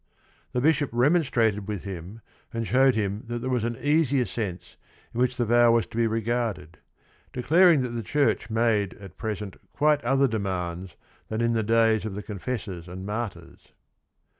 The 0.53 0.61
bishop 0.61 0.89
remon 0.89 1.21
strated 1.23 1.67
with 1.67 1.83
him, 1.83 2.21
and 2.51 2.65
showed 2.65 2.95
him 2.95 3.23
that 3.27 3.37
there 3.37 3.51
was 3.51 3.63
an 3.63 3.77
"easier 3.77 4.25
sense" 4.25 4.75
in 5.13 5.21
which 5.21 5.37
the 5.37 5.45
vow 5.45 5.71
was 5.73 5.85
to 5.85 5.95
be 5.95 6.07
regarded, 6.07 6.79
declaring 7.31 7.83
that 7.83 7.89
the 7.89 8.01
church 8.01 8.49
made 8.49 8.95
at 8.95 9.19
present 9.19 9.57
quite 9.73 10.03
other 10.03 10.27
demands 10.27 10.95
than 11.27 11.39
in 11.39 11.53
the 11.53 11.61
days 11.61 12.03
of 12.03 12.15
the 12.15 12.23
confessors 12.23 12.87
and 12.87 13.05
martyrs. 13.05 13.73